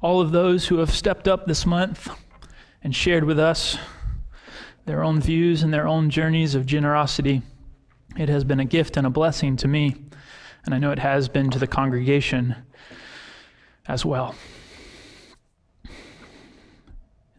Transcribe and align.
all 0.00 0.20
of 0.20 0.32
those 0.32 0.68
who 0.68 0.78
have 0.78 0.90
stepped 0.90 1.28
up 1.28 1.46
this 1.46 1.66
month 1.66 2.08
and 2.82 2.94
shared 2.94 3.24
with 3.24 3.38
us 3.38 3.76
their 4.86 5.04
own 5.04 5.20
views 5.20 5.62
and 5.62 5.72
their 5.72 5.86
own 5.86 6.08
journeys 6.08 6.54
of 6.54 6.64
generosity. 6.64 7.42
It 8.16 8.28
has 8.28 8.42
been 8.44 8.60
a 8.60 8.64
gift 8.64 8.96
and 8.96 9.06
a 9.06 9.10
blessing 9.10 9.56
to 9.58 9.68
me, 9.68 9.94
and 10.64 10.74
I 10.74 10.78
know 10.78 10.90
it 10.90 10.98
has 10.98 11.28
been 11.28 11.50
to 11.50 11.58
the 11.58 11.66
congregation 11.66 12.56
as 13.86 14.04
well. 14.04 14.34
In 15.84 15.90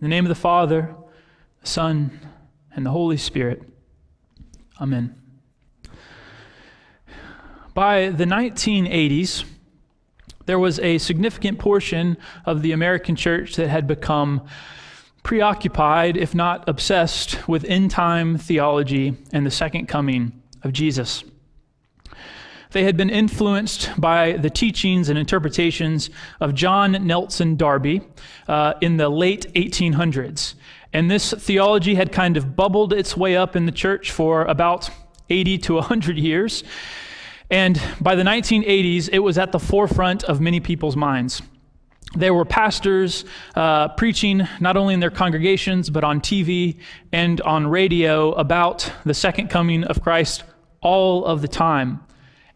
the 0.02 0.08
name 0.08 0.26
of 0.26 0.30
the 0.30 0.36
Father, 0.36 0.96
the 1.62 1.68
Son, 1.68 2.20
and 2.74 2.86
the 2.86 2.92
Holy 2.92 3.18
Spirit. 3.18 3.64
Amen. 4.80 5.16
By 7.74 8.10
the 8.10 8.26
1980s, 8.26 9.46
there 10.46 10.60
was 10.60 10.80
a 10.80 10.98
significant 10.98 11.60
portion 11.60 12.18
of 12.46 12.62
the 12.62 12.72
American 12.72 13.16
church 13.16 13.56
that 13.56 13.68
had 13.68 13.88
become 13.88 14.42
preoccupied, 15.24 16.18
if 16.18 16.34
not 16.34 16.68
obsessed, 16.68 17.48
with 17.48 17.64
end 17.66 17.92
time 17.92 18.38
theology 18.38 19.18
and 19.32 19.46
the 19.46 19.52
second 19.52 19.88
coming 19.88 20.42
of 20.64 20.74
Jesus. 20.74 21.24
They 22.72 22.86
had 22.86 22.96
been 22.96 23.10
influenced 23.10 23.92
by 23.98 24.34
the 24.34 24.50
teachings 24.50 25.10
and 25.10 25.20
interpretations 25.20 26.10
of 26.40 26.56
John 26.56 27.06
Nelson 27.06 27.58
Darby 27.58 28.02
uh, 28.48 28.76
in 28.82 28.98
the 28.98 29.10
late 29.10 29.54
1800s. 29.56 30.56
And 30.94 31.12
this 31.12 31.34
theology 31.34 31.96
had 31.96 32.12
kind 32.12 32.38
of 32.38 32.56
bubbled 32.56 32.94
its 32.94 33.16
way 33.16 33.36
up 33.36 33.56
in 33.56 33.66
the 33.66 33.72
church 33.72 34.12
for 34.12 34.44
about 34.46 34.90
80 35.30 35.58
to 35.60 35.74
100 35.76 36.18
years. 36.18 36.64
And 37.52 37.82
by 38.00 38.16
the 38.16 38.24
1980s, 38.24 39.10
it 39.12 39.20
was 39.20 39.38
at 39.38 39.52
the 39.52 39.60
forefront 39.60 40.24
of 40.24 40.40
many 40.40 40.62
people's 40.62 40.96
minds. 40.96 41.42
There 42.16 42.34
were 42.34 42.46
pastors 42.46 43.26
uh, 43.56 43.90
preaching 43.90 44.48
not 44.62 44.78
only 44.78 44.94
in 44.94 45.02
their 45.02 45.12
congregations, 45.12 45.90
but 45.90 46.04
on 46.04 46.22
TV 46.22 46.78
and 47.12 47.42
on 47.42 47.68
radio 47.68 48.32
about 48.34 48.92
the 49.06 49.14
second 49.14 49.50
coming 49.50 49.84
of 49.84 50.02
Christ 50.02 50.44
all 50.82 51.26
of 51.26 51.42
the 51.42 51.48
time. 51.48 52.02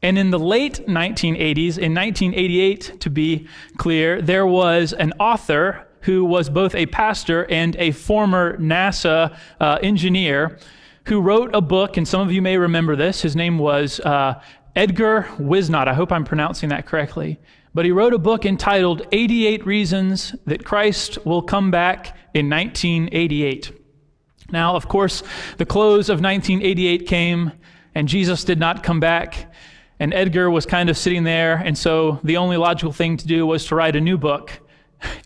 And 0.02 0.18
in 0.18 0.30
the 0.30 0.40
late 0.40 0.86
1980s, 0.88 1.78
in 1.78 1.94
1988 1.94 3.00
to 3.02 3.10
be 3.10 3.48
clear, 3.78 4.22
there 4.22 4.46
was 4.46 4.94
an 4.94 5.14
author 5.20 5.88
who 6.02 6.24
was 6.24 6.50
both 6.50 6.76
a 6.76 6.86
pastor 6.86 7.50
and 7.50 7.76
a 7.78 7.92
former 7.92 8.58
NASA 8.58 9.36
uh, 9.60 9.80
engineer 9.82 10.58
who 11.06 11.22
wrote 11.22 11.54
a 11.54 11.62
book, 11.62 11.98
and 11.98 12.08
some 12.08 12.22
of 12.22 12.32
you 12.32 12.42
may 12.42 12.58
remember 12.58 12.96
this. 12.96 13.22
His 13.22 13.36
name 13.36 13.58
was 13.58 14.00
uh, 14.02 14.42
Edgar 14.76 15.24
Whisenant. 15.40 15.88
I 15.88 15.94
hope 15.94 16.12
I'm 16.12 16.26
pronouncing 16.26 16.70
that 16.70 16.86
correctly. 16.86 17.40
But 17.74 17.86
he 17.86 17.92
wrote 17.92 18.14
a 18.14 18.18
book 18.18 18.46
entitled 18.46 19.08
88 19.12 19.66
Reasons 19.66 20.36
That 20.46 20.64
Christ 20.64 21.26
Will 21.26 21.42
Come 21.42 21.72
Back 21.72 22.18
in 22.34 22.50
1988. 22.50 23.72
Now, 24.52 24.76
of 24.76 24.88
course, 24.88 25.24
the 25.58 25.66
close 25.66 26.10
of 26.10 26.22
1988 26.22 27.08
came, 27.08 27.52
and 27.94 28.08
Jesus 28.08 28.44
did 28.44 28.60
not 28.60 28.84
come 28.84 29.00
back. 29.00 29.52
And 30.00 30.14
Edgar 30.14 30.50
was 30.50 30.66
kind 30.66 30.90
of 30.90 30.98
sitting 30.98 31.24
there, 31.24 31.56
and 31.56 31.78
so 31.78 32.20
the 32.24 32.38
only 32.38 32.58
logical 32.58 32.92
thing 32.92 33.18
to 33.18 33.28
do 33.28 33.46
was 33.46 33.66
to 33.68 33.76
write 33.76 33.96
a 33.96 34.02
new 34.02 34.18
book 34.18 34.52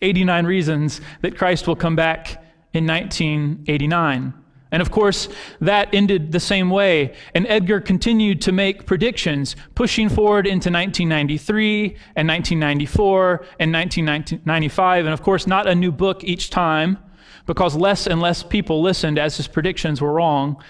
89 0.02 0.46
Reasons 0.46 1.00
That 1.22 1.36
Christ 1.36 1.66
Will 1.66 1.76
Come 1.76 1.96
Back 1.96 2.42
in 2.72 2.86
1989. 2.86 4.34
And 4.72 4.80
of 4.80 4.90
course, 4.90 5.28
that 5.60 5.92
ended 5.92 6.32
the 6.32 6.40
same 6.40 6.70
way. 6.70 7.14
And 7.34 7.46
Edgar 7.48 7.80
continued 7.80 8.40
to 8.42 8.52
make 8.52 8.86
predictions, 8.86 9.56
pushing 9.74 10.08
forward 10.08 10.46
into 10.46 10.70
1993 10.70 11.96
and 12.14 12.28
1994 12.28 13.46
and 13.58 13.72
1995. 13.72 15.04
And 15.04 15.12
of 15.12 15.22
course, 15.22 15.46
not 15.46 15.66
a 15.66 15.74
new 15.74 15.90
book 15.90 16.22
each 16.22 16.50
time, 16.50 16.98
because 17.46 17.74
less 17.74 18.06
and 18.06 18.20
less 18.20 18.42
people 18.42 18.80
listened 18.80 19.18
as 19.18 19.36
his 19.36 19.48
predictions 19.48 20.00
were 20.00 20.12
wrong. 20.12 20.62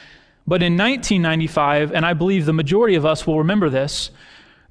But 0.46 0.62
in 0.62 0.78
1995, 0.78 1.92
and 1.92 2.06
I 2.06 2.14
believe 2.14 2.46
the 2.46 2.52
majority 2.54 2.94
of 2.94 3.04
us 3.04 3.26
will 3.26 3.38
remember 3.38 3.68
this, 3.68 4.10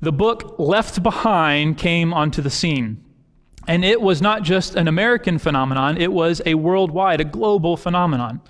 the 0.02 0.12
book 0.12 0.56
Left 0.58 1.04
Behind 1.04 1.78
came 1.78 2.14
onto 2.14 2.42
the 2.42 2.50
scene. 2.50 3.04
And 3.68 3.86
it 3.86 4.02
was 4.02 4.22
not 4.22 4.42
just 4.42 4.76
an 4.76 4.88
American 4.88 5.38
phenomenon, 5.38 5.98
it 5.98 6.12
was 6.12 6.42
a 6.46 6.56
worldwide, 6.56 7.22
a 7.22 7.26
global 7.26 7.78
phenomenon. 7.78 8.42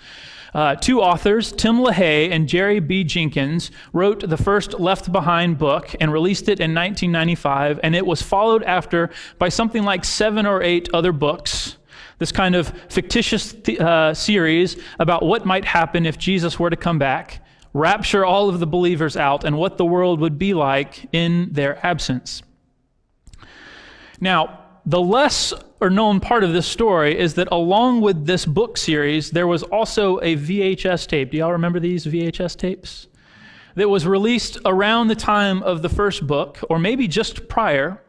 Uh, 0.53 0.75
two 0.75 1.01
authors, 1.01 1.51
Tim 1.51 1.77
LaHaye 1.77 2.31
and 2.31 2.47
Jerry 2.47 2.79
B. 2.79 3.03
Jenkins, 3.03 3.71
wrote 3.93 4.27
the 4.27 4.37
first 4.37 4.79
Left 4.79 5.11
Behind 5.11 5.57
book 5.57 5.95
and 5.99 6.11
released 6.11 6.43
it 6.43 6.59
in 6.59 6.73
1995, 6.73 7.79
and 7.83 7.95
it 7.95 8.05
was 8.05 8.21
followed 8.21 8.63
after 8.63 9.09
by 9.38 9.49
something 9.49 9.83
like 9.83 10.03
seven 10.03 10.45
or 10.45 10.61
eight 10.63 10.89
other 10.93 11.11
books. 11.11 11.77
This 12.17 12.31
kind 12.31 12.55
of 12.55 12.73
fictitious 12.89 13.53
th- 13.53 13.79
uh, 13.79 14.13
series 14.13 14.77
about 14.99 15.23
what 15.23 15.45
might 15.45 15.65
happen 15.65 16.05
if 16.05 16.17
Jesus 16.17 16.59
were 16.59 16.69
to 16.69 16.75
come 16.75 16.99
back, 16.99 17.45
rapture 17.73 18.25
all 18.25 18.49
of 18.49 18.59
the 18.59 18.67
believers 18.67 19.15
out, 19.15 19.43
and 19.45 19.57
what 19.57 19.77
the 19.77 19.85
world 19.85 20.19
would 20.19 20.38
be 20.38 20.53
like 20.53 21.07
in 21.13 21.49
their 21.53 21.83
absence. 21.85 22.41
Now, 24.19 24.58
the 24.85 25.01
less 25.01 25.53
or 25.79 25.90
known 25.90 26.19
part 26.19 26.44
of 26.44 26.53
this 26.53 26.67
story 26.67 27.17
is 27.17 27.35
that 27.35 27.47
along 27.51 28.01
with 28.01 28.25
this 28.25 28.45
book 28.45 28.78
series, 28.78 29.31
there 29.31 29.47
was 29.47 29.63
also 29.63 30.17
a 30.19 30.35
VHS 30.35 31.07
tape. 31.07 31.31
Do 31.31 31.38
y'all 31.38 31.51
remember 31.51 31.79
these 31.79 32.06
VHS 32.06 32.57
tapes? 32.57 33.07
That 33.75 33.89
was 33.89 34.06
released 34.06 34.57
around 34.66 35.07
the 35.07 35.16
time 35.16 35.63
of 35.63 35.81
the 35.81 35.89
first 35.89 36.25
book, 36.28 36.59
or 36.69 36.79
maybe 36.79 37.07
just 37.07 37.47
prior. 37.47 38.01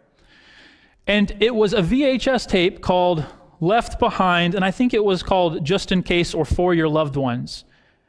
And 1.07 1.37
it 1.41 1.55
was 1.55 1.73
a 1.73 1.83
VHS 1.83 2.49
tape 2.49 2.81
called 2.81 3.25
Left 3.61 3.99
Behind, 3.99 4.55
and 4.55 4.65
I 4.65 4.71
think 4.71 4.95
it 4.95 5.05
was 5.05 5.23
called 5.23 5.65
Just 5.65 5.93
in 5.93 6.03
Case 6.03 6.35
or 6.35 6.45
For 6.45 6.75
Your 6.75 6.89
Loved 6.89 7.17
Ones. 7.17 7.65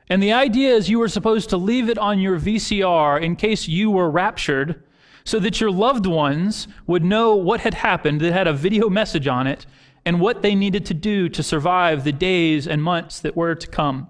And 0.09 0.23
the 0.23 0.33
idea 0.33 0.73
is 0.73 0.89
you 0.89 0.99
were 0.99 1.07
supposed 1.07 1.49
to 1.49 1.57
leave 1.57 1.89
it 1.89 1.97
on 1.97 2.19
your 2.19 2.39
VCR 2.39 3.21
in 3.21 3.35
case 3.35 3.67
you 3.67 3.91
were 3.91 4.09
raptured 4.09 4.83
so 5.23 5.39
that 5.39 5.61
your 5.61 5.71
loved 5.71 6.05
ones 6.05 6.67
would 6.87 7.03
know 7.03 7.35
what 7.35 7.61
had 7.61 7.73
happened 7.73 8.21
that 8.21 8.33
had 8.33 8.47
a 8.47 8.53
video 8.53 8.89
message 8.89 9.27
on 9.27 9.47
it 9.47 9.65
and 10.05 10.19
what 10.19 10.41
they 10.41 10.55
needed 10.55 10.85
to 10.87 10.93
do 10.93 11.29
to 11.29 11.43
survive 11.43 12.03
the 12.03 12.11
days 12.11 12.67
and 12.67 12.81
months 12.81 13.19
that 13.19 13.35
were 13.35 13.55
to 13.55 13.67
come. 13.67 14.07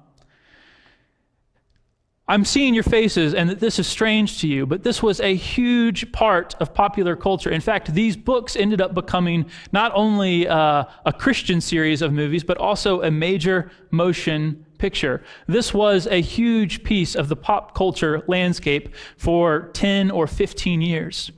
I'm 2.32 2.46
seeing 2.46 2.74
your 2.74 2.84
faces 2.84 3.34
and 3.34 3.50
that 3.50 3.60
this 3.60 3.78
is 3.78 3.88
strange 3.88 4.40
to 4.40 4.48
you, 4.48 4.66
but 4.66 4.84
this 4.84 5.04
was 5.04 5.20
a 5.20 5.36
huge 5.36 6.14
part 6.14 6.56
of 6.62 6.74
popular 6.74 7.18
culture. 7.18 7.50
In 7.50 7.60
fact, 7.60 7.94
these 7.94 8.16
books 8.16 8.56
ended 8.56 8.80
up 8.80 8.94
becoming 8.94 9.48
not 9.74 9.92
only 9.94 10.48
uh, 10.48 10.86
a 11.06 11.12
Christian 11.12 11.60
series 11.60 12.02
of 12.02 12.14
movies, 12.14 12.46
but 12.46 12.58
also 12.58 13.02
a 13.02 13.12
major 13.12 13.70
motion 13.90 14.66
picture. 14.82 15.24
This 15.48 15.74
was 15.74 16.08
a 16.08 16.20
huge 16.20 16.84
piece 16.84 17.16
of 17.16 17.30
the 17.30 17.38
pop 17.38 17.74
culture 17.74 18.24
landscape 18.28 18.94
for 19.16 19.70
10 19.74 20.12
or 20.12 20.28
15 20.28 20.82
years. 20.82 21.32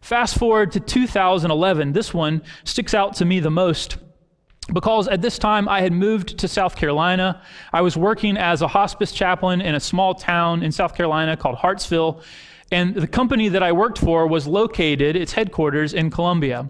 Fast 0.00 0.38
forward 0.38 0.70
to 0.72 0.80
2011, 0.80 1.92
this 1.92 2.14
one 2.14 2.42
sticks 2.64 2.94
out 2.94 3.16
to 3.16 3.24
me 3.24 3.40
the 3.40 3.50
most 3.50 3.98
because 4.72 5.06
at 5.08 5.22
this 5.22 5.38
time 5.38 5.68
I 5.68 5.80
had 5.80 5.92
moved 5.92 6.38
to 6.38 6.48
South 6.48 6.76
Carolina. 6.76 7.42
I 7.72 7.80
was 7.82 7.96
working 7.96 8.36
as 8.36 8.62
a 8.62 8.68
hospice 8.68 9.12
chaplain 9.12 9.60
in 9.60 9.74
a 9.74 9.80
small 9.80 10.14
town 10.14 10.62
in 10.62 10.72
South 10.72 10.94
Carolina 10.94 11.36
called 11.36 11.56
Hartsville. 11.56 12.22
And 12.72 12.94
the 12.94 13.06
company 13.06 13.48
that 13.48 13.62
I 13.62 13.72
worked 13.72 13.98
for 13.98 14.26
was 14.26 14.46
located, 14.46 15.14
its 15.14 15.32
headquarters 15.32 15.94
in 15.94 16.10
Columbia. 16.10 16.68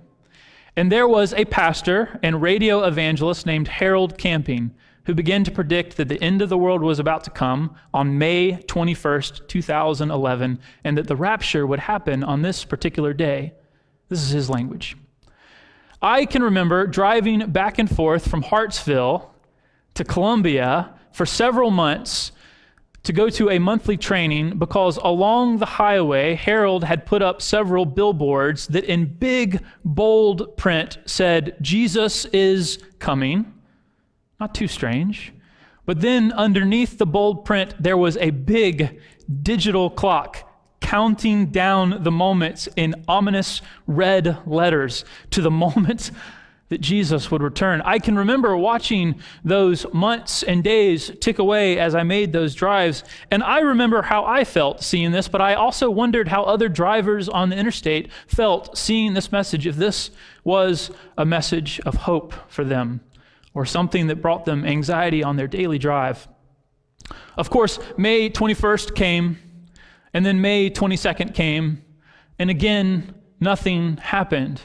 And 0.77 0.93
there 0.93 1.09
was 1.09 1.33
a 1.33 1.47
pastor 1.47 2.21
and 2.22 2.43
radio 2.43 2.84
evangelist 2.84 3.47
named 3.47 3.69
Harold 3.69 4.19
Camping 4.19 4.75
who 5.06 5.15
began 5.15 5.44
to 5.44 5.50
predict 5.50 5.97
that 5.97 6.09
the 6.09 6.22
end 6.22 6.43
of 6.43 6.49
the 6.49 6.59
world 6.59 6.83
was 6.83 6.99
about 6.99 7.25
to 7.25 7.31
come 7.31 7.75
on 7.94 8.19
May 8.19 8.53
21st, 8.67 9.49
2011, 9.49 10.59
and 10.84 10.99
that 10.99 11.06
the 11.06 11.17
rapture 11.17 11.67
would 11.67 11.81
happen 11.81 12.22
on 12.22 12.43
this 12.43 12.65
particular 12.65 13.15
day. 13.15 13.55
This 14.09 14.22
is 14.22 14.31
his 14.31 14.50
language. 14.50 14.97
I 16.03 16.27
can 16.27 16.43
remember 16.43 16.86
driving 16.86 17.51
back 17.51 17.78
and 17.78 17.89
forth 17.89 18.28
from 18.28 18.42
Hartsville 18.42 19.33
to 19.95 20.04
Columbia 20.04 20.95
for 21.13 21.25
several 21.25 21.71
months 21.71 22.33
to 23.04 23.13
go 23.13 23.31
to 23.31 23.51
a 23.51 23.60
monthly 23.60 23.97
training 23.97 24.59
because 24.59 24.97
along 24.97 25.59
the 25.59 25.66
highway, 25.66 26.34
Harold 26.34 26.83
had 26.83 27.07
put 27.07 27.22
up 27.22 27.41
several 27.41 27.86
billboards 27.86 28.66
that 28.69 28.84
in 28.84 29.07
big, 29.07 29.65
bold 29.84 30.57
print 30.57 30.98
said, 31.07 31.57
Jesus 31.60 32.25
is 32.27 32.78
coming. 32.98 33.53
Not 34.38 34.54
too 34.54 34.68
strange. 34.68 35.33
But 35.86 36.00
then 36.00 36.33
underneath 36.33 36.98
the 36.98 37.06
bold 37.06 37.44
print, 37.44 37.74
there 37.78 37.97
was 37.97 38.16
a 38.16 38.30
big 38.30 39.00
digital 39.42 39.88
clock 39.88 40.42
counting 40.80 41.47
down 41.47 42.03
the 42.03 42.10
moments 42.10 42.68
in 42.77 42.94
ominous 43.09 43.62
red 43.86 44.38
letters 44.47 45.04
to 45.30 45.41
the 45.41 45.50
moment 45.65 46.10
that 46.68 46.80
Jesus 46.80 47.30
would 47.30 47.42
return. 47.42 47.80
I 47.84 48.00
can 48.00 48.18
remember 48.18 48.56
watching 48.56 49.21
those 49.44 49.86
months 49.92 50.42
and 50.42 50.65
days 50.65 51.12
tick 51.21 51.38
away 51.38 51.78
as 51.78 51.94
I 51.94 52.03
made 52.03 52.33
those 52.33 52.56
drives, 52.56 53.04
and 53.30 53.42
I 53.44 53.60
remember 53.60 54.03
how 54.03 54.24
I 54.24 54.42
felt 54.42 54.83
seeing 54.83 55.12
this, 55.12 55.28
but 55.28 55.41
I 55.41 55.54
also 55.54 55.88
wondered 55.91 56.27
how 56.27 56.42
other 56.42 56.68
drivers 56.68 57.28
on 57.28 57.50
the 57.50 57.56
interstate 57.56 58.10
felt 58.27 58.77
seeing 58.77 59.15
this 59.15 59.30
message, 59.30 59.65
if 59.65 59.77
this 59.77 60.10
was 60.42 60.91
a 61.16 61.24
message 61.24 61.78
of 61.86 61.94
hope 61.94 62.34
for 62.48 62.65
them 62.65 63.00
or 63.57 63.65
something 63.67 64.07
that 64.07 64.23
brought 64.23 64.45
them 64.45 64.65
anxiety 64.65 65.25
on 65.25 65.37
their 65.37 65.49
daily 65.49 65.79
drive. 65.79 66.29
Of 67.37 67.51
course, 67.51 67.79
May 67.97 68.31
21st 68.31 68.95
came, 68.95 69.39
and 70.13 70.25
then 70.25 70.41
May 70.41 70.71
22nd 70.71 71.35
came, 71.35 71.83
and 72.39 72.51
again, 72.51 73.15
nothing 73.41 73.97
happened. 73.97 74.61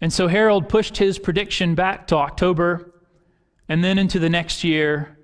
And 0.00 0.10
so 0.12 0.28
Harold 0.28 0.68
pushed 0.68 0.96
his 0.96 1.18
prediction 1.18 1.74
back 1.74 2.06
to 2.08 2.16
October 2.16 2.92
and 3.68 3.84
then 3.84 3.98
into 3.98 4.18
the 4.18 4.30
next 4.30 4.64
year 4.64 5.18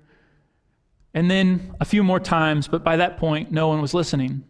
and 1.13 1.29
then 1.29 1.75
a 1.79 1.85
few 1.85 2.03
more 2.03 2.19
times, 2.19 2.67
but 2.67 2.83
by 2.83 2.97
that 2.97 3.17
point, 3.17 3.51
no 3.51 3.67
one 3.67 3.81
was 3.81 3.95
listening. 3.95 4.43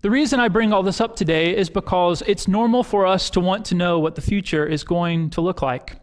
The 0.00 0.10
reason 0.10 0.40
I 0.40 0.48
bring 0.48 0.72
all 0.72 0.82
this 0.82 1.00
up 1.00 1.14
today 1.14 1.56
is 1.56 1.70
because 1.70 2.22
it's 2.26 2.48
normal 2.48 2.82
for 2.82 3.06
us 3.06 3.30
to 3.30 3.40
want 3.40 3.64
to 3.66 3.76
know 3.76 4.00
what 4.00 4.16
the 4.16 4.20
future 4.20 4.66
is 4.66 4.82
going 4.82 5.30
to 5.30 5.40
look 5.40 5.62
like. 5.62 6.01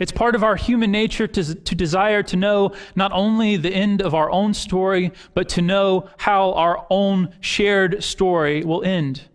It's 0.00 0.12
part 0.12 0.34
of 0.34 0.42
our 0.42 0.56
human 0.56 0.90
nature 0.90 1.26
to, 1.26 1.54
to 1.54 1.74
desire 1.74 2.22
to 2.24 2.36
know 2.36 2.72
not 2.96 3.12
only 3.12 3.56
the 3.56 3.72
end 3.72 4.02
of 4.02 4.14
our 4.14 4.30
own 4.30 4.54
story, 4.54 5.12
but 5.34 5.48
to 5.50 5.62
know 5.62 6.08
how 6.16 6.52
our 6.54 6.86
own 6.90 7.34
shared 7.40 8.02
story 8.02 8.64
will 8.64 8.82
end 8.82 9.28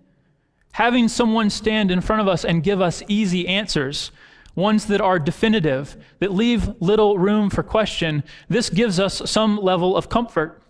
having 0.78 1.08
someone 1.08 1.50
stand 1.50 1.90
in 1.90 2.00
front 2.00 2.22
of 2.22 2.28
us 2.28 2.46
and 2.46 2.62
give 2.62 2.80
us 2.80 3.02
easy 3.08 3.48
answers, 3.48 4.12
ones 4.54 4.86
that 4.86 5.02
are 5.02 5.18
definitive, 5.18 5.98
that 6.20 6.32
leave 6.32 6.70
little 6.80 7.18
room 7.18 7.50
for 7.50 7.64
question, 7.64 8.24
this 8.48 8.70
gives 8.70 9.00
us 9.00 9.24
some 9.26 9.58
level 9.58 9.98
of 9.98 10.08
comfort. 10.08 10.62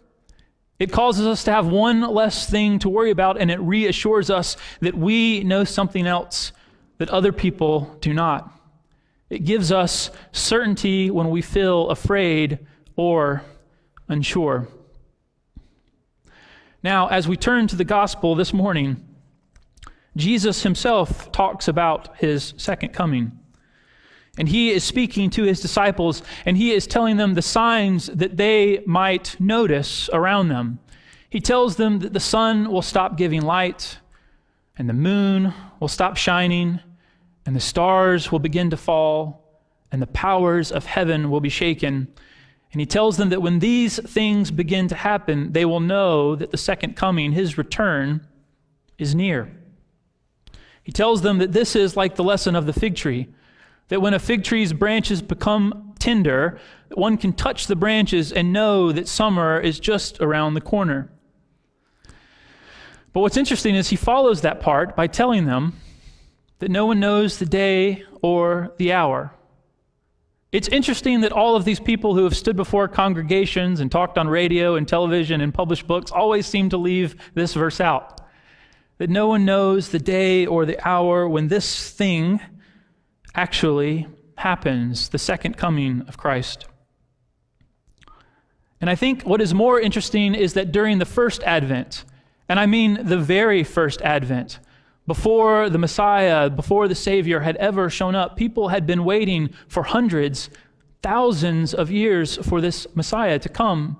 It 0.80 0.94
causes 0.94 1.28
us 1.28 1.44
to 1.44 1.52
have 1.52 1.68
one 1.68 2.00
less 2.00 2.50
thing 2.50 2.80
to 2.80 2.88
worry 2.88 3.12
about, 3.12 3.38
and 3.38 3.52
it 3.52 3.60
reassures 3.60 4.30
us 4.30 4.56
that 4.80 4.96
we 4.98 5.44
know 5.44 5.66
something 5.66 6.08
else 6.08 6.54
that 7.00 7.10
other 7.10 7.34
people 7.34 7.98
do 8.00 8.14
not. 8.14 8.57
It 9.30 9.44
gives 9.44 9.72
us 9.72 10.10
certainty 10.32 11.12
when 11.12 11.30
we 11.30 11.42
feel 11.42 11.90
afraid 11.90 12.60
or 12.96 13.44
unsure. 14.08 14.68
Now, 16.84 17.08
as 17.08 17.28
we 17.28 17.36
turn 17.36 17.68
to 17.68 17.76
the 17.76 17.84
gospel 17.84 18.36
this 18.36 18.54
morning, 18.54 19.04
Jesus 20.16 20.64
himself 20.64 21.32
talks 21.32 21.68
about 21.68 22.18
his 22.18 22.54
second 22.58 22.94
coming. 22.94 23.38
And 24.38 24.48
he 24.48 24.70
is 24.70 24.84
speaking 24.84 25.30
to 25.32 25.44
his 25.44 25.62
disciples 25.62 26.22
and 26.46 26.56
he 26.56 26.72
is 26.72 26.88
telling 26.88 27.18
them 27.18 27.34
the 27.34 27.42
signs 27.42 28.08
that 28.08 28.38
they 28.38 28.84
might 28.86 29.36
notice 29.40 30.10
around 30.14 30.50
them. 30.50 30.80
He 31.30 31.42
tells 31.42 31.76
them 31.76 32.00
that 32.00 32.14
the 32.14 32.20
sun 32.20 32.72
will 32.72 32.82
stop 32.82 33.18
giving 33.18 33.42
light, 33.42 34.00
and 34.78 34.88
the 34.88 34.94
moon 34.94 35.54
will 35.80 35.90
stop 35.90 36.16
shining, 36.16 36.80
and 37.48 37.56
the 37.56 37.62
stars 37.62 38.30
will 38.30 38.40
begin 38.40 38.70
to 38.70 38.76
fall, 38.76 39.62
and 39.90 40.02
the 40.02 40.08
powers 40.08 40.70
of 40.70 40.86
heaven 40.86 41.30
will 41.32 41.40
be 41.40 41.48
shaken. 41.48 42.10
And 42.74 42.82
he 42.82 42.86
tells 42.86 43.16
them 43.16 43.30
that 43.30 43.42
when 43.42 43.60
these 43.60 44.00
things 44.00 44.52
begin 44.52 44.90
to 44.90 44.96
happen, 44.96 45.54
they 45.54 45.64
will 45.64 45.80
know 45.80 46.36
that 46.36 46.52
the 46.52 46.58
second 46.58 46.98
coming, 46.98 47.32
his 47.32 47.58
return, 47.58 48.28
is 48.98 49.16
near. 49.16 49.50
He 50.84 50.92
tells 50.92 51.22
them 51.22 51.38
that 51.38 51.54
this 51.54 51.74
is 51.74 51.96
like 51.96 52.18
the 52.18 52.24
lesson 52.24 52.54
of 52.54 52.66
the 52.66 52.74
fig 52.74 52.98
tree, 52.98 53.30
that 53.88 54.02
when 54.02 54.14
a 54.14 54.20
fig 54.20 54.44
tree's 54.44 54.74
branches 54.74 55.22
become 55.22 55.94
tender, 56.00 56.60
one 56.96 57.16
can 57.16 57.32
touch 57.32 57.68
the 57.68 57.78
branches 57.78 58.34
and 58.34 58.52
know 58.52 58.92
that 58.92 59.08
summer 59.08 59.58
is 59.58 59.80
just 59.80 60.20
around 60.20 60.56
the 60.56 60.60
corner. 60.60 61.10
But 63.14 63.22
what's 63.22 63.38
interesting 63.38 63.74
is 63.74 63.88
he 63.88 63.96
follows 63.96 64.42
that 64.42 64.60
part 64.60 64.98
by 64.98 65.08
telling 65.08 65.46
them 65.46 65.80
that 66.60 66.72
no 66.72 66.86
one 66.86 67.00
knows 67.00 67.38
the 67.38 67.46
day 67.46 68.04
or 68.22 68.74
the 68.78 68.94
hour. 68.94 69.34
It's 70.52 70.68
interesting 70.70 71.22
that 71.22 71.32
all 71.32 71.56
of 71.56 71.66
these 71.66 71.80
people 71.80 72.16
who 72.16 72.24
have 72.24 72.36
stood 72.36 72.56
before 72.56 72.88
congregations 72.88 73.80
and 73.80 73.92
talked 73.92 74.18
on 74.18 74.28
radio 74.28 74.76
and 74.76 74.88
television 74.88 75.42
and 75.42 75.54
published 75.54 75.88
books 75.88 76.12
always 76.12 76.48
seem 76.48 76.70
to 76.70 76.78
leave 76.78 77.16
this 77.34 77.54
verse 77.54 77.82
out 77.82 78.22
that 78.98 79.10
no 79.10 79.28
one 79.28 79.46
knows 79.46 79.90
the 79.90 80.00
day 80.00 80.46
or 80.46 80.66
the 80.66 80.88
hour 80.88 81.28
when 81.30 81.48
this 81.48 81.92
thing 81.92 82.40
actually 83.36 84.08
happens, 84.38 85.10
the 85.10 85.20
second 85.20 85.58
coming 85.58 86.02
of 86.08 86.18
Christ. 86.18 86.66
And 88.80 88.90
I 88.90 88.96
think 88.96 89.24
what 89.24 89.42
is 89.42 89.54
more 89.54 89.80
interesting 89.80 90.36
is 90.36 90.54
that 90.54 90.72
during 90.72 91.00
the 91.00 91.06
first 91.06 91.44
advent, 91.44 92.06
and 92.50 92.60
I 92.60 92.66
mean 92.66 93.00
the 93.04 93.18
very 93.18 93.64
first 93.64 94.02
advent, 94.02 94.60
before 95.08 95.70
the 95.70 95.78
Messiah, 95.78 96.50
before 96.50 96.90
the 96.90 96.96
Savior 96.96 97.40
had 97.40 97.56
ever 97.56 97.90
shown 97.90 98.14
up, 98.14 98.36
people 98.36 98.68
had 98.68 98.86
been 98.86 99.06
waiting 99.06 99.50
for 99.70 99.84
hundreds, 99.84 100.50
thousands 101.02 101.74
of 101.74 101.90
years 101.90 102.36
for 102.46 102.60
this 102.60 102.86
Messiah 102.94 103.40
to 103.40 103.48
come. 103.48 103.98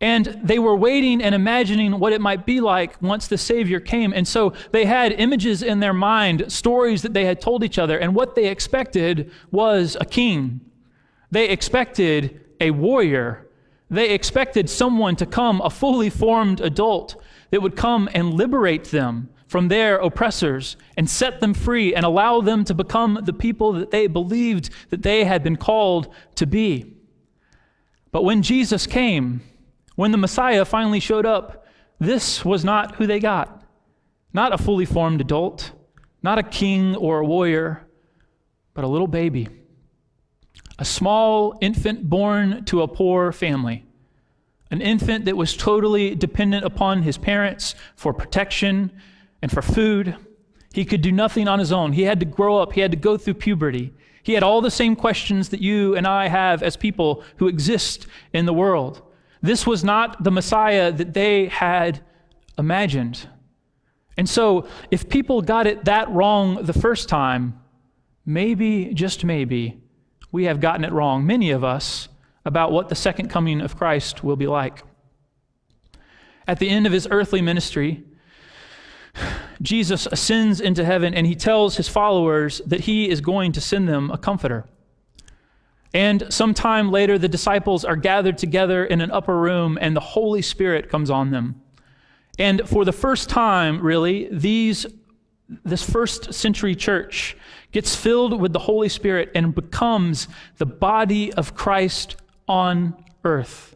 And 0.00 0.40
they 0.44 0.60
were 0.60 0.76
waiting 0.76 1.20
and 1.20 1.34
imagining 1.34 1.98
what 1.98 2.12
it 2.12 2.20
might 2.20 2.46
be 2.46 2.60
like 2.60 3.02
once 3.02 3.26
the 3.26 3.36
Savior 3.36 3.80
came. 3.80 4.12
And 4.12 4.28
so 4.28 4.52
they 4.70 4.84
had 4.84 5.10
images 5.10 5.64
in 5.64 5.80
their 5.80 5.92
mind, 5.92 6.52
stories 6.52 7.02
that 7.02 7.12
they 7.12 7.24
had 7.24 7.40
told 7.40 7.64
each 7.64 7.80
other. 7.80 7.98
And 7.98 8.14
what 8.14 8.36
they 8.36 8.46
expected 8.46 9.32
was 9.50 9.96
a 10.00 10.04
king. 10.04 10.60
They 11.32 11.48
expected 11.48 12.44
a 12.60 12.70
warrior. 12.70 13.48
They 13.90 14.10
expected 14.10 14.70
someone 14.70 15.16
to 15.16 15.26
come, 15.26 15.60
a 15.62 15.70
fully 15.70 16.10
formed 16.10 16.60
adult, 16.60 17.20
that 17.50 17.62
would 17.62 17.74
come 17.74 18.08
and 18.14 18.34
liberate 18.34 18.84
them 18.84 19.30
from 19.48 19.68
their 19.68 19.96
oppressors 19.96 20.76
and 20.96 21.08
set 21.08 21.40
them 21.40 21.54
free 21.54 21.94
and 21.94 22.04
allow 22.04 22.40
them 22.40 22.64
to 22.64 22.74
become 22.74 23.18
the 23.24 23.32
people 23.32 23.72
that 23.72 23.90
they 23.90 24.06
believed 24.06 24.70
that 24.90 25.02
they 25.02 25.24
had 25.24 25.42
been 25.42 25.56
called 25.56 26.14
to 26.36 26.46
be. 26.46 26.94
But 28.12 28.24
when 28.24 28.42
Jesus 28.42 28.86
came, 28.86 29.40
when 29.96 30.12
the 30.12 30.18
Messiah 30.18 30.64
finally 30.64 31.00
showed 31.00 31.26
up, 31.26 31.66
this 31.98 32.44
was 32.44 32.64
not 32.64 32.96
who 32.96 33.06
they 33.06 33.18
got. 33.18 33.64
Not 34.32 34.52
a 34.52 34.58
fully 34.58 34.84
formed 34.84 35.20
adult, 35.20 35.72
not 36.22 36.38
a 36.38 36.42
king 36.42 36.94
or 36.94 37.20
a 37.20 37.26
warrior, 37.26 37.86
but 38.74 38.84
a 38.84 38.88
little 38.88 39.08
baby. 39.08 39.48
A 40.78 40.84
small 40.84 41.58
infant 41.60 42.08
born 42.08 42.64
to 42.66 42.82
a 42.82 42.88
poor 42.88 43.32
family. 43.32 43.86
An 44.70 44.82
infant 44.82 45.24
that 45.24 45.36
was 45.36 45.56
totally 45.56 46.14
dependent 46.14 46.64
upon 46.66 47.02
his 47.02 47.16
parents 47.16 47.74
for 47.96 48.12
protection 48.12 48.92
and 49.42 49.50
for 49.50 49.62
food. 49.62 50.16
He 50.72 50.84
could 50.84 51.00
do 51.00 51.12
nothing 51.12 51.48
on 51.48 51.58
his 51.58 51.72
own. 51.72 51.92
He 51.92 52.02
had 52.02 52.20
to 52.20 52.26
grow 52.26 52.58
up, 52.58 52.72
he 52.72 52.80
had 52.80 52.90
to 52.90 52.96
go 52.96 53.16
through 53.16 53.34
puberty. 53.34 53.94
He 54.22 54.34
had 54.34 54.42
all 54.42 54.60
the 54.60 54.70
same 54.70 54.94
questions 54.94 55.48
that 55.50 55.62
you 55.62 55.96
and 55.96 56.06
I 56.06 56.28
have 56.28 56.62
as 56.62 56.76
people 56.76 57.24
who 57.36 57.48
exist 57.48 58.06
in 58.32 58.44
the 58.44 58.52
world. 58.52 59.02
This 59.40 59.66
was 59.66 59.82
not 59.82 60.22
the 60.22 60.30
Messiah 60.30 60.92
that 60.92 61.14
they 61.14 61.46
had 61.46 62.00
imagined. 62.58 63.26
And 64.16 64.28
so, 64.28 64.66
if 64.90 65.08
people 65.08 65.40
got 65.42 65.66
it 65.66 65.84
that 65.84 66.10
wrong 66.10 66.64
the 66.64 66.72
first 66.72 67.08
time, 67.08 67.58
maybe, 68.26 68.92
just 68.92 69.24
maybe, 69.24 69.80
we 70.32 70.44
have 70.44 70.60
gotten 70.60 70.84
it 70.84 70.92
wrong, 70.92 71.24
many 71.24 71.50
of 71.50 71.64
us, 71.64 72.08
about 72.44 72.72
what 72.72 72.88
the 72.88 72.94
second 72.94 73.28
coming 73.28 73.60
of 73.60 73.76
Christ 73.76 74.24
will 74.24 74.36
be 74.36 74.46
like. 74.46 74.82
At 76.46 76.58
the 76.58 76.68
end 76.68 76.86
of 76.86 76.92
his 76.92 77.06
earthly 77.10 77.40
ministry, 77.40 78.04
Jesus 79.60 80.06
ascends 80.06 80.60
into 80.60 80.84
heaven 80.84 81.14
and 81.14 81.26
he 81.26 81.34
tells 81.34 81.76
his 81.76 81.88
followers 81.88 82.60
that 82.66 82.80
he 82.80 83.08
is 83.08 83.20
going 83.20 83.52
to 83.52 83.60
send 83.60 83.88
them 83.88 84.10
a 84.10 84.18
comforter. 84.18 84.66
And 85.94 86.24
sometime 86.28 86.90
later, 86.90 87.18
the 87.18 87.28
disciples 87.28 87.84
are 87.84 87.96
gathered 87.96 88.38
together 88.38 88.84
in 88.84 89.00
an 89.00 89.10
upper 89.10 89.38
room, 89.38 89.78
and 89.80 89.96
the 89.96 90.00
Holy 90.00 90.42
Spirit 90.42 90.90
comes 90.90 91.10
on 91.10 91.30
them. 91.30 91.62
And 92.38 92.68
for 92.68 92.84
the 92.84 92.92
first 92.92 93.30
time, 93.30 93.80
really, 93.80 94.28
these, 94.30 94.86
this 95.64 95.82
first 95.82 96.34
century 96.34 96.76
church 96.76 97.36
gets 97.72 97.96
filled 97.96 98.38
with 98.38 98.52
the 98.52 98.58
Holy 98.58 98.88
Spirit 98.88 99.30
and 99.34 99.54
becomes 99.54 100.28
the 100.58 100.66
body 100.66 101.32
of 101.32 101.54
Christ 101.54 102.16
on 102.46 102.94
earth. 103.24 103.74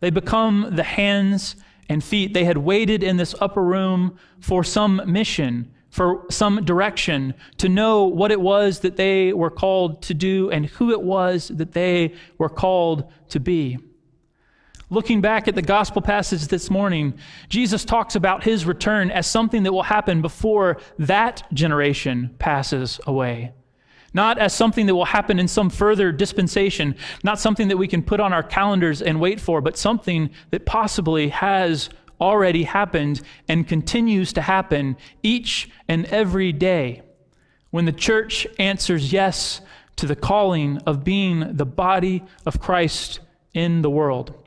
They 0.00 0.10
become 0.10 0.68
the 0.76 0.82
hands 0.82 1.56
and 1.92 2.02
feet. 2.02 2.34
They 2.34 2.44
had 2.44 2.58
waited 2.58 3.02
in 3.02 3.16
this 3.16 3.34
upper 3.40 3.62
room 3.62 4.18
for 4.40 4.64
some 4.64 5.02
mission 5.06 5.72
for 5.92 6.24
some 6.30 6.64
direction, 6.64 7.34
to 7.58 7.68
know 7.68 8.04
what 8.04 8.32
it 8.32 8.40
was 8.40 8.80
that 8.80 8.96
they 8.96 9.30
were 9.34 9.50
called 9.50 10.00
to 10.00 10.14
do 10.14 10.50
and 10.50 10.64
who 10.64 10.90
it 10.90 11.02
was 11.02 11.48
that 11.48 11.72
they 11.72 12.14
were 12.38 12.48
called 12.48 13.12
to 13.28 13.38
be. 13.38 13.76
Looking 14.88 15.20
back 15.20 15.48
at 15.48 15.54
the 15.54 15.60
gospel 15.60 16.00
passage 16.00 16.46
this 16.46 16.70
morning, 16.70 17.12
Jesus 17.50 17.84
talks 17.84 18.14
about 18.14 18.42
his 18.42 18.64
return 18.64 19.10
as 19.10 19.26
something 19.26 19.64
that 19.64 19.72
will 19.72 19.82
happen 19.82 20.22
before 20.22 20.78
that 20.98 21.44
generation 21.52 22.34
passes 22.38 22.98
away. 23.06 23.52
Not 24.14 24.38
as 24.38 24.54
something 24.54 24.86
that 24.86 24.94
will 24.94 25.06
happen 25.06 25.38
in 25.38 25.48
some 25.48 25.70
further 25.70 26.12
dispensation, 26.12 26.96
not 27.24 27.38
something 27.38 27.68
that 27.68 27.78
we 27.78 27.88
can 27.88 28.02
put 28.02 28.20
on 28.20 28.32
our 28.32 28.42
calendars 28.42 29.00
and 29.00 29.20
wait 29.20 29.40
for, 29.40 29.60
but 29.60 29.76
something 29.78 30.30
that 30.50 30.66
possibly 30.66 31.28
has 31.28 31.88
already 32.20 32.62
happened 32.62 33.20
and 33.48 33.66
continues 33.66 34.32
to 34.34 34.42
happen 34.42 34.96
each 35.22 35.70
and 35.88 36.06
every 36.06 36.52
day 36.52 37.02
when 37.70 37.84
the 37.86 37.92
church 37.92 38.46
answers 38.58 39.12
yes 39.12 39.60
to 39.96 40.06
the 40.06 40.16
calling 40.16 40.78
of 40.86 41.04
being 41.04 41.56
the 41.56 41.66
body 41.66 42.22
of 42.46 42.60
Christ 42.60 43.20
in 43.54 43.82
the 43.82 43.90
world. 43.90 44.41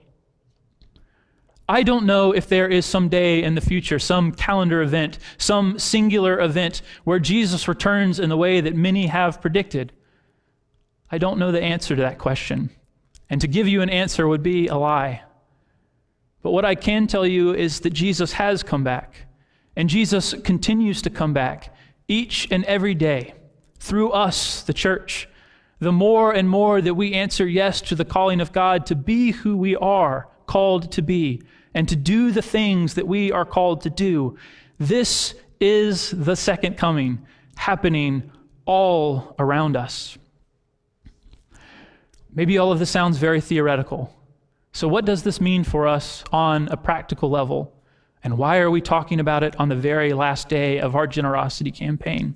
I 1.67 1.81
don't 1.81 2.05
know 2.05 2.31
if 2.31 2.47
there 2.47 2.67
is 2.67 2.85
some 2.85 3.09
day 3.09 3.41
in 3.41 3.55
the 3.55 3.61
future, 3.61 3.97
some 3.97 4.31
calendar 4.31 4.81
event, 4.81 5.17
some 5.37 5.79
singular 5.79 6.39
event 6.39 6.83
where 7.05 7.19
Jesus 7.19 7.67
returns 7.67 8.19
in 8.19 8.29
the 8.29 8.37
way 8.37 8.61
that 8.61 8.75
many 8.75 9.07
have 9.07 9.41
predicted. 9.41 9.91
I 11.09 11.17
don't 11.17 11.39
know 11.39 11.51
the 11.51 11.63
answer 11.63 11.95
to 11.95 12.01
that 12.03 12.19
question. 12.19 12.69
And 13.29 13.41
to 13.41 13.47
give 13.47 13.67
you 13.67 13.81
an 13.81 13.89
answer 13.89 14.27
would 14.27 14.43
be 14.43 14.67
a 14.67 14.75
lie. 14.75 15.23
But 16.43 16.51
what 16.51 16.65
I 16.65 16.75
can 16.75 17.07
tell 17.07 17.25
you 17.25 17.55
is 17.55 17.79
that 17.79 17.93
Jesus 17.93 18.33
has 18.33 18.61
come 18.61 18.83
back, 18.83 19.15
and 19.75 19.89
Jesus 19.89 20.35
continues 20.43 21.01
to 21.01 21.09
come 21.09 21.33
back 21.33 21.73
each 22.07 22.47
and 22.51 22.63
every 22.65 22.93
day 22.93 23.33
through 23.79 24.11
us, 24.11 24.61
the 24.61 24.73
church. 24.73 25.27
The 25.79 25.91
more 25.91 26.31
and 26.31 26.47
more 26.47 26.81
that 26.81 26.93
we 26.93 27.13
answer 27.13 27.47
yes 27.47 27.81
to 27.81 27.95
the 27.95 28.05
calling 28.05 28.41
of 28.41 28.51
God 28.51 28.85
to 28.85 28.95
be 28.95 29.31
who 29.31 29.57
we 29.57 29.75
are 29.75 30.27
called 30.45 30.91
to 30.91 31.01
be, 31.01 31.41
and 31.75 31.87
to 31.89 31.95
do 31.95 32.31
the 32.31 32.41
things 32.41 32.95
that 32.95 33.07
we 33.07 33.31
are 33.31 33.45
called 33.45 33.81
to 33.81 33.89
do. 33.89 34.37
This 34.79 35.35
is 35.59 36.09
the 36.11 36.35
second 36.35 36.77
coming 36.77 37.23
happening 37.55 38.31
all 38.65 39.35
around 39.37 39.75
us. 39.75 40.17
Maybe 42.33 42.57
all 42.57 42.71
of 42.71 42.79
this 42.79 42.89
sounds 42.89 43.17
very 43.17 43.41
theoretical. 43.41 44.13
So, 44.71 44.87
what 44.87 45.05
does 45.05 45.23
this 45.23 45.39
mean 45.39 45.63
for 45.63 45.87
us 45.87 46.23
on 46.31 46.67
a 46.69 46.77
practical 46.77 47.29
level? 47.29 47.73
And 48.23 48.37
why 48.37 48.57
are 48.59 48.71
we 48.71 48.81
talking 48.81 49.19
about 49.19 49.43
it 49.43 49.55
on 49.59 49.69
the 49.69 49.75
very 49.75 50.11
last 50.13 50.49
day 50.49 50.79
of 50.79 50.95
our 50.95 51.07
generosity 51.07 51.71
campaign? 51.71 52.35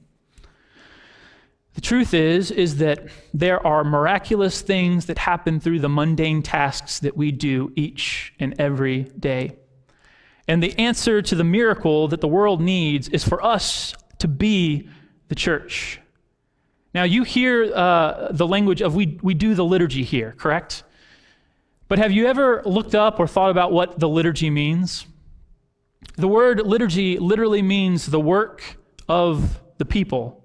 The 1.80 1.86
truth 1.86 2.14
is 2.14 2.52
is 2.52 2.76
that 2.80 3.08
there 3.34 3.66
are 3.66 3.86
miraculous 3.86 4.60
things 4.62 5.06
that 5.06 5.18
happen 5.18 5.62
through 5.62 5.80
the 5.80 5.88
mundane 5.88 6.42
tasks 6.42 7.00
that 7.00 7.16
we 7.16 7.32
do 7.32 7.72
each 7.74 8.34
and 8.38 8.54
every 8.60 9.04
day. 9.18 9.56
And 10.46 10.62
the 10.62 10.78
answer 10.78 11.22
to 11.22 11.36
the 11.36 11.46
miracle 11.46 12.10
that 12.10 12.20
the 12.20 12.28
world 12.28 12.60
needs 12.60 13.08
is 13.08 13.24
for 13.24 13.42
us 13.42 13.94
to 14.18 14.28
be 14.28 14.90
the 15.30 15.36
church. 15.36 16.02
Now, 16.94 17.04
you 17.04 17.24
hear 17.24 17.74
uh, 17.74 18.34
the 18.34 18.46
language 18.46 18.82
of 18.82 18.94
we, 18.94 19.18
we 19.22 19.34
do 19.34 19.56
the 19.56 19.64
liturgy 19.64 20.04
here, 20.04 20.36
correct? 20.38 20.84
But 21.88 21.98
have 21.98 22.12
you 22.12 22.28
ever 22.28 22.62
looked 22.66 22.94
up 22.94 23.22
or 23.22 23.26
thought 23.26 23.52
about 23.52 23.72
what 23.72 24.02
the 24.02 24.10
liturgy 24.10 24.50
means? 24.50 25.08
The 26.18 26.28
word 26.28 26.60
liturgy 26.60 27.20
literally 27.20 27.62
means 27.62 28.06
the 28.06 28.20
work 28.20 28.76
of 29.08 29.62
the 29.78 29.86
people. 29.86 30.39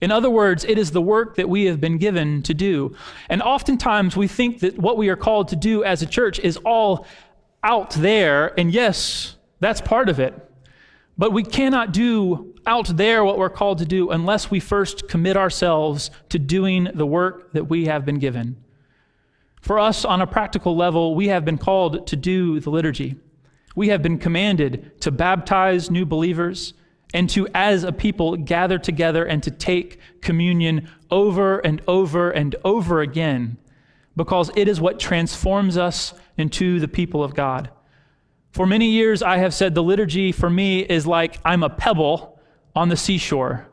In 0.00 0.10
other 0.10 0.28
words, 0.28 0.64
it 0.64 0.78
is 0.78 0.90
the 0.90 1.00
work 1.00 1.36
that 1.36 1.48
we 1.48 1.64
have 1.64 1.80
been 1.80 1.98
given 1.98 2.42
to 2.42 2.52
do. 2.52 2.94
And 3.28 3.40
oftentimes 3.40 4.16
we 4.16 4.28
think 4.28 4.60
that 4.60 4.78
what 4.78 4.98
we 4.98 5.08
are 5.08 5.16
called 5.16 5.48
to 5.48 5.56
do 5.56 5.84
as 5.84 6.02
a 6.02 6.06
church 6.06 6.38
is 6.40 6.58
all 6.58 7.06
out 7.62 7.90
there, 7.92 8.58
and 8.58 8.72
yes, 8.72 9.36
that's 9.60 9.80
part 9.80 10.08
of 10.08 10.20
it. 10.20 10.34
But 11.18 11.32
we 11.32 11.42
cannot 11.42 11.92
do 11.92 12.54
out 12.66 12.96
there 12.96 13.24
what 13.24 13.38
we're 13.38 13.48
called 13.48 13.78
to 13.78 13.86
do 13.86 14.10
unless 14.10 14.50
we 14.50 14.60
first 14.60 15.08
commit 15.08 15.36
ourselves 15.36 16.10
to 16.28 16.38
doing 16.38 16.88
the 16.92 17.06
work 17.06 17.52
that 17.52 17.64
we 17.64 17.86
have 17.86 18.04
been 18.04 18.18
given. 18.18 18.56
For 19.62 19.78
us, 19.78 20.04
on 20.04 20.20
a 20.20 20.26
practical 20.26 20.76
level, 20.76 21.14
we 21.14 21.28
have 21.28 21.44
been 21.44 21.58
called 21.58 22.06
to 22.06 22.16
do 22.16 22.60
the 22.60 22.70
liturgy. 22.70 23.16
We 23.74 23.88
have 23.88 24.02
been 24.02 24.18
commanded 24.18 25.00
to 25.00 25.10
baptize 25.10 25.90
new 25.90 26.04
believers 26.04 26.74
and 27.14 27.30
to, 27.30 27.48
as 27.54 27.84
a 27.84 27.92
people, 27.92 28.36
gather 28.36 28.78
together 28.78 29.24
and 29.24 29.42
to 29.42 29.50
take 29.50 29.98
communion 30.20 30.88
over 31.10 31.58
and 31.60 31.80
over 31.86 32.30
and 32.30 32.56
over 32.64 33.00
again 33.00 33.58
because 34.16 34.50
it 34.56 34.66
is 34.66 34.80
what 34.80 34.98
transforms 34.98 35.76
us 35.76 36.14
into 36.36 36.80
the 36.80 36.88
people 36.88 37.22
of 37.22 37.34
God. 37.34 37.70
For 38.50 38.66
many 38.66 38.90
years, 38.90 39.22
I 39.22 39.36
have 39.36 39.52
said 39.52 39.74
the 39.74 39.82
liturgy 39.82 40.32
for 40.32 40.48
me 40.48 40.80
is 40.80 41.06
like 41.06 41.38
I'm 41.44 41.62
a 41.62 41.70
pebble 41.70 42.40
on 42.74 42.88
the 42.88 42.96
seashore, 42.96 43.68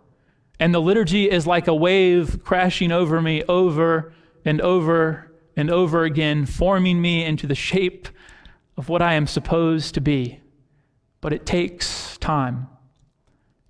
and 0.59 0.73
the 0.73 0.81
liturgy 0.81 1.29
is 1.29 1.47
like 1.47 1.67
a 1.67 1.75
wave 1.75 2.43
crashing 2.43 2.91
over 2.91 3.21
me 3.21 3.43
over 3.43 4.13
and 4.45 4.59
over 4.59 5.31
and 5.55 5.69
over 5.69 6.03
again, 6.03 6.45
forming 6.45 7.01
me 7.01 7.23
into 7.23 7.47
the 7.47 7.55
shape 7.55 8.09
of 8.75 8.89
what 8.89 9.01
I 9.01 9.13
am 9.13 9.27
supposed 9.27 9.93
to 9.93 10.01
be. 10.01 10.41
But 11.21 11.31
it 11.31 11.45
takes 11.45 12.17
time. 12.17 12.67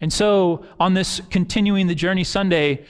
And 0.04 0.12
so, 0.12 0.66
on 0.82 0.96
this 0.96 1.22
continuing 1.30 1.88
the 1.88 1.96
journey 1.96 2.26
Sunday, 2.26 2.86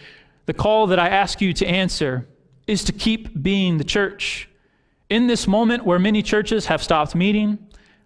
the 0.47 0.53
call 0.53 0.87
that 0.87 0.97
I 0.97 1.09
ask 1.09 1.41
you 1.41 1.53
to 1.53 1.65
answer 1.67 2.27
is 2.65 2.83
to 2.85 2.91
keep 2.91 3.39
being 3.43 3.77
the 3.77 3.83
church. 3.83 4.49
In 5.11 5.27
this 5.27 5.47
moment 5.47 5.85
where 5.85 5.99
many 5.99 6.23
churches 6.23 6.65
have 6.65 6.81
stopped 6.81 7.13
meeting, 7.13 7.59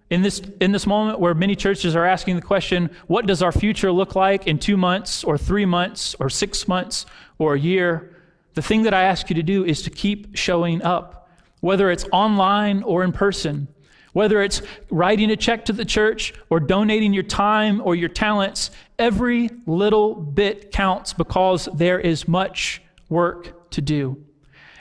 in 0.09 0.23
this, 0.23 0.41
in 0.59 0.73
this 0.73 0.85
moment 0.85 1.21
where 1.21 1.33
many 1.33 1.55
churches 1.55 1.95
are 1.95 2.03
asking 2.03 2.35
the 2.35 2.41
question, 2.41 2.89
what 3.07 3.25
does 3.25 3.41
our 3.41 3.53
future 3.53 3.93
look 3.93 4.13
like 4.13 4.45
in 4.45 4.59
two 4.59 4.75
months 4.75 5.23
or 5.23 5.37
three 5.37 5.65
months 5.65 6.13
or 6.19 6.29
six 6.29 6.67
months 6.67 7.05
or 7.39 7.53
a 7.53 7.59
year? 7.59 8.13
The 8.55 8.61
thing 8.61 8.83
that 8.83 8.93
I 8.93 9.03
ask 9.03 9.29
you 9.29 9.37
to 9.37 9.43
do 9.43 9.63
is 9.63 9.83
to 9.83 9.89
keep 9.89 10.35
showing 10.35 10.81
up, 10.81 11.29
whether 11.61 11.89
it's 11.89 12.03
online 12.11 12.83
or 12.83 13.05
in 13.05 13.13
person. 13.13 13.69
Whether 14.17 14.41
it's 14.41 14.63
writing 14.89 15.29
a 15.29 15.35
check 15.35 15.65
to 15.65 15.73
the 15.73 15.85
church 15.85 16.33
or 16.49 16.59
donating 16.59 17.13
your 17.13 17.21
time 17.21 17.79
or 17.85 17.93
your 17.93 18.09
talents, 18.09 18.71
every 18.97 19.51
little 19.67 20.15
bit 20.15 20.71
counts 20.71 21.13
because 21.13 21.69
there 21.75 21.99
is 21.99 22.27
much 22.27 22.81
work 23.09 23.69
to 23.69 23.79
do. 23.79 24.17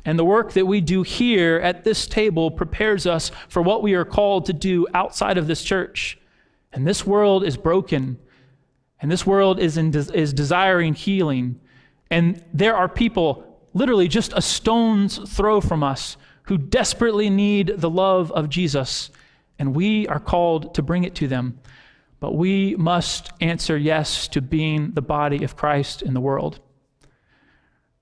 And 0.07 0.19
the 0.19 0.25
work 0.25 0.55
that 0.55 0.65
we 0.65 0.81
do 0.81 1.03
here 1.03 1.61
at 1.63 1.85
this 1.85 2.07
table 2.07 2.51
prepares 2.51 3.07
us 3.07 3.31
for 3.51 3.61
what 3.61 3.83
we 3.83 3.93
are 3.93 4.07
called 4.07 4.47
to 4.47 4.55
do 4.55 4.87
outside 4.95 5.37
of 5.37 5.47
this 5.47 5.63
church. 5.63 6.19
And 6.73 6.87
this 6.87 7.07
world 7.07 7.45
is 7.45 7.59
broken, 7.59 8.19
and 9.03 9.13
this 9.13 9.27
world 9.27 9.61
is, 9.61 9.77
in, 9.77 9.95
is 9.95 10.33
desiring 10.33 10.95
healing. 10.95 11.61
And 12.11 12.43
there 12.55 12.75
are 12.75 12.89
people 12.89 13.61
literally 13.75 14.09
just 14.09 14.33
a 14.35 14.41
stone's 14.41 15.19
throw 15.29 15.61
from 15.61 15.83
us 15.83 16.17
who 16.45 16.57
desperately 16.57 17.29
need 17.29 17.75
the 17.77 17.91
love 17.91 18.33
of 18.33 18.49
Jesus 18.49 19.11
and 19.59 19.75
we 19.75 20.07
are 20.09 20.21
called 20.21 20.75
to 20.75 20.83
bring 20.83 21.05
it 21.05 21.15
to 21.17 21.29
them. 21.29 21.59
But 22.21 22.35
we 22.35 22.75
must 22.77 23.31
answer 23.41 23.77
yes 23.77 24.29
to 24.29 24.41
being 24.41 24.93
the 24.93 25.03
body 25.03 25.45
of 25.45 25.57
Christ 25.57 26.03
in 26.03 26.15
the 26.15 26.21
world. 26.21 26.61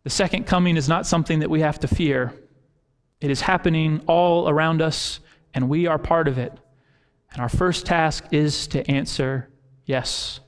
The 0.04 0.10
second 0.10 0.46
coming 0.46 0.76
is 0.76 0.88
not 0.88 1.06
something 1.06 1.40
that 1.40 1.50
we 1.50 1.60
have 1.60 1.80
to 1.80 1.88
fear. 1.88 2.34
It 3.20 3.30
is 3.30 3.40
happening 3.40 4.02
all 4.06 4.48
around 4.48 4.82
us, 4.82 5.20
and 5.54 5.68
we 5.68 5.86
are 5.86 5.98
part 5.98 6.28
of 6.28 6.38
it. 6.38 6.52
And 7.32 7.40
our 7.40 7.48
first 7.48 7.86
task 7.86 8.24
is 8.30 8.66
to 8.68 8.88
answer 8.88 9.48
yes. 9.86 10.40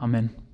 Amen. 0.00 0.45